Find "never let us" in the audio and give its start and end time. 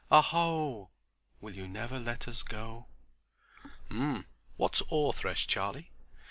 1.67-2.41